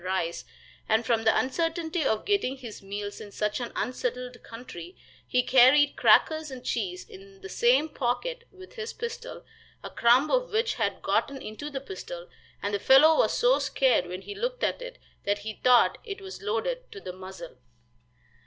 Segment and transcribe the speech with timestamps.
[0.03, 0.45] Rice,
[0.89, 5.95] and from the uncertainty of getting his meals in such an unsettled country, he carried
[5.95, 9.45] crackers and cheese in the same pocket with his pistol,
[9.83, 12.29] a crumb of which had gotten into the pistol,
[12.63, 16.19] and the fellow was so scared when he looked at it, that he thought it
[16.19, 17.57] was loaded to the muzzle.